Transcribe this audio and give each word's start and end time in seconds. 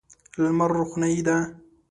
لمر 0.43 0.69
روښنايي 0.79 1.21
ده. 1.27 1.37